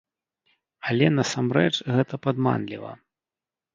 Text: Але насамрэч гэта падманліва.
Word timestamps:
Але 0.93 1.09
насамрэч 1.17 1.73
гэта 1.99 2.15
падманліва. 2.25 2.91